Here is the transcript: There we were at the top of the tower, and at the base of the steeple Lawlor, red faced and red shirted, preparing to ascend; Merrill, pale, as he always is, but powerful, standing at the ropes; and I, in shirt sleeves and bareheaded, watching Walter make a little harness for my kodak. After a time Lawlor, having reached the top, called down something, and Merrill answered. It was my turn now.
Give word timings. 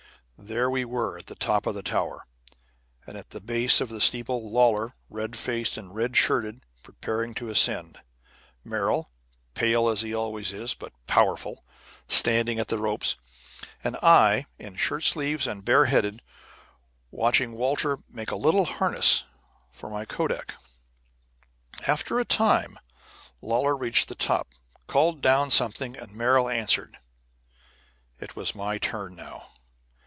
There 0.43 0.71
we 0.71 0.85
were 0.85 1.19
at 1.19 1.27
the 1.27 1.35
top 1.35 1.67
of 1.67 1.75
the 1.75 1.83
tower, 1.83 2.25
and 3.05 3.15
at 3.15 3.29
the 3.29 3.39
base 3.39 3.79
of 3.79 3.89
the 3.89 4.01
steeple 4.01 4.49
Lawlor, 4.51 4.95
red 5.07 5.37
faced 5.37 5.77
and 5.77 5.93
red 5.93 6.17
shirted, 6.17 6.63
preparing 6.81 7.35
to 7.35 7.49
ascend; 7.51 7.99
Merrill, 8.63 9.11
pale, 9.53 9.87
as 9.87 10.01
he 10.01 10.15
always 10.15 10.51
is, 10.51 10.73
but 10.73 10.93
powerful, 11.05 11.63
standing 12.07 12.57
at 12.59 12.69
the 12.69 12.79
ropes; 12.79 13.17
and 13.83 13.95
I, 14.01 14.47
in 14.57 14.77
shirt 14.77 15.03
sleeves 15.03 15.45
and 15.45 15.63
bareheaded, 15.63 16.23
watching 17.11 17.51
Walter 17.51 17.99
make 18.09 18.31
a 18.31 18.35
little 18.35 18.65
harness 18.65 19.25
for 19.71 19.91
my 19.91 20.05
kodak. 20.05 20.55
After 21.85 22.19
a 22.19 22.25
time 22.25 22.79
Lawlor, 23.43 23.73
having 23.75 23.79
reached 23.83 24.07
the 24.07 24.15
top, 24.15 24.47
called 24.87 25.21
down 25.21 25.51
something, 25.51 25.95
and 25.95 26.11
Merrill 26.15 26.49
answered. 26.49 26.97
It 28.19 28.35
was 28.35 28.55
my 28.55 28.79
turn 28.79 29.15
now. 29.15 29.45